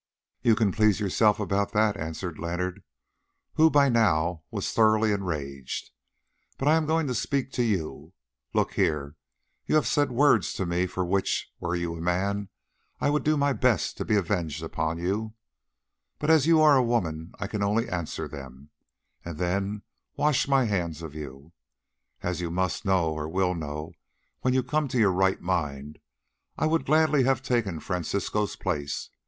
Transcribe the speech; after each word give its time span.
"You 0.41 0.55
can 0.55 0.71
please 0.71 0.99
yourself 0.99 1.39
about 1.39 1.73
that," 1.73 1.95
answered 1.95 2.39
Leonard, 2.39 2.81
who 3.53 3.69
by 3.69 3.87
now 3.87 4.41
was 4.49 4.71
thoroughly 4.71 5.11
enraged, 5.11 5.91
"but 6.57 6.67
I 6.67 6.73
am 6.73 6.87
going 6.87 7.05
to 7.05 7.13
speak 7.13 7.51
to 7.51 7.61
you. 7.61 8.11
Look 8.51 8.73
here, 8.73 9.15
you 9.67 9.75
have 9.75 9.85
said 9.85 10.11
words 10.11 10.53
to 10.53 10.65
me 10.65 10.87
for 10.87 11.05
which, 11.05 11.51
were 11.59 11.75
you 11.75 11.93
a 11.95 12.01
man, 12.01 12.49
I 12.99 13.11
would 13.11 13.23
do 13.23 13.37
my 13.37 13.53
best 13.53 13.95
to 13.97 14.03
be 14.03 14.15
avenged 14.15 14.63
upon 14.63 14.97
you. 14.97 15.35
But 16.17 16.31
as 16.31 16.47
you 16.47 16.59
are 16.61 16.75
a 16.75 16.81
woman 16.81 17.33
I 17.39 17.45
can 17.45 17.61
only 17.61 17.87
answer 17.87 18.27
them, 18.27 18.71
and 19.23 19.37
then 19.37 19.83
wash 20.15 20.47
my 20.47 20.63
hands 20.65 21.03
of 21.03 21.13
you. 21.13 21.53
As 22.23 22.41
you 22.41 22.49
must 22.49 22.85
know, 22.85 23.13
or 23.13 23.29
will 23.29 23.53
know 23.53 23.91
when 24.39 24.55
you 24.55 24.63
come 24.63 24.87
to 24.87 24.97
your 24.97 25.11
right 25.11 25.39
mind, 25.41 25.99
I 26.57 26.65
would 26.65 26.87
gladly 26.87 27.21
have 27.25 27.43
taken 27.43 27.79
Francisco's 27.79 28.55
place. 28.55 29.11